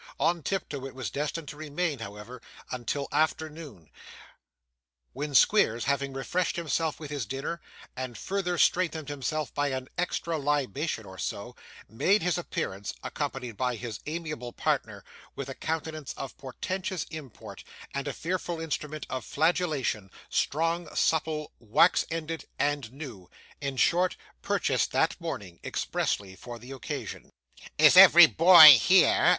[0.19, 3.91] On tiptoe it was destined to remain, however, until afternoon;
[5.13, 7.61] when Squeers, having refreshed himself with his dinner,
[7.95, 11.55] and further strengthened himself by an extra libation or so,
[11.87, 15.03] made his appearance (accompanied by his amiable partner)
[15.35, 17.63] with a countenance of portentous import,
[17.93, 23.29] and a fearful instrument of flagellation, strong, supple, wax ended, and new,
[23.61, 27.29] in short, purchased that morning, expressly for the occasion.
[27.77, 29.29] 'Is every boy here?